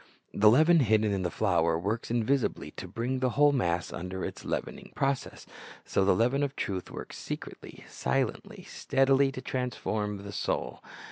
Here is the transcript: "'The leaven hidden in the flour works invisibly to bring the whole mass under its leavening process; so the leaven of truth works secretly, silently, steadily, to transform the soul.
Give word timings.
"'The 0.33 0.49
leaven 0.49 0.79
hidden 0.79 1.11
in 1.13 1.21
the 1.21 1.29
flour 1.29 1.77
works 1.77 2.09
invisibly 2.09 2.71
to 2.71 2.87
bring 2.87 3.19
the 3.19 3.29
whole 3.37 3.51
mass 3.51 3.93
under 3.93 4.25
its 4.25 4.43
leavening 4.43 4.93
process; 4.95 5.45
so 5.85 6.03
the 6.03 6.15
leaven 6.15 6.41
of 6.41 6.55
truth 6.55 6.89
works 6.89 7.19
secretly, 7.19 7.83
silently, 7.87 8.63
steadily, 8.63 9.31
to 9.31 9.41
transform 9.41 10.23
the 10.23 10.31
soul. 10.31 10.81